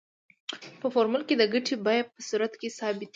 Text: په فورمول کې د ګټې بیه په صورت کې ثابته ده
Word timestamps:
په 0.79 0.87
فورمول 0.93 1.23
کې 1.27 1.35
د 1.37 1.43
ګټې 1.53 1.75
بیه 1.85 2.03
په 2.13 2.19
صورت 2.29 2.53
کې 2.59 2.67
ثابته 2.79 3.07
ده 3.07 3.09